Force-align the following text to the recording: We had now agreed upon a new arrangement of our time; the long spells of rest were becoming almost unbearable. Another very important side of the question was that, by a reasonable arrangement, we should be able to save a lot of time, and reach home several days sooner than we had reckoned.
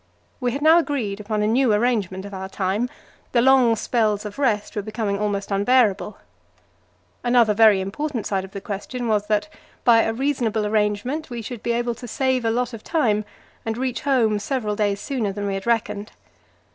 We 0.39 0.51
had 0.53 0.63
now 0.63 0.79
agreed 0.79 1.19
upon 1.19 1.43
a 1.43 1.47
new 1.47 1.71
arrangement 1.73 2.25
of 2.25 2.33
our 2.33 2.49
time; 2.49 2.89
the 3.33 3.41
long 3.43 3.75
spells 3.75 4.25
of 4.25 4.39
rest 4.39 4.75
were 4.75 4.81
becoming 4.81 5.19
almost 5.19 5.51
unbearable. 5.51 6.17
Another 7.23 7.53
very 7.53 7.79
important 7.79 8.25
side 8.25 8.43
of 8.43 8.49
the 8.49 8.61
question 8.61 9.07
was 9.07 9.27
that, 9.27 9.47
by 9.83 10.01
a 10.01 10.11
reasonable 10.11 10.65
arrangement, 10.65 11.29
we 11.29 11.43
should 11.43 11.61
be 11.61 11.73
able 11.73 11.93
to 11.93 12.07
save 12.07 12.43
a 12.45 12.49
lot 12.49 12.73
of 12.73 12.83
time, 12.83 13.25
and 13.63 13.77
reach 13.77 14.01
home 14.01 14.39
several 14.39 14.75
days 14.75 14.99
sooner 14.99 15.31
than 15.31 15.45
we 15.45 15.53
had 15.53 15.67
reckoned. 15.67 16.11